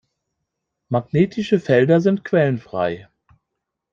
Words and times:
Magnetische 0.89 1.59
Felder 1.59 2.01
sind 2.01 2.23
quellenfrei. 2.23 3.07